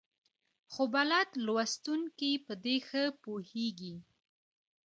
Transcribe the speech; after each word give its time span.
خو 0.71 0.83
بلد 0.95 1.29
لوستونکي 1.45 2.31
په 2.45 2.53
دې 2.63 2.77
ښه 2.87 3.03
پوهېږي. 3.23 3.95